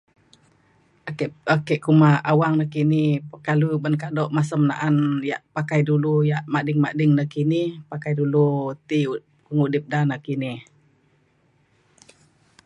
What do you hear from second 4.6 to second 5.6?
na’an yak